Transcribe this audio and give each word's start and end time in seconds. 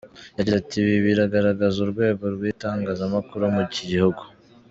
Yagize 0.37 0.55
ati: 0.61 0.75
“Ibi 0.81 0.95
biragaragaza 1.07 1.77
urwego 1.85 2.23
rw’itangazamakuru 2.35 3.43
muri 3.53 3.67
iki 3.69 3.83
gihugu. 3.91 4.21